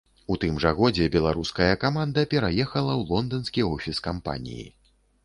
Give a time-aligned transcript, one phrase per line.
[0.35, 4.65] У тым жа годзе беларуская каманда пераехала ў лонданскі офіс кампаніі.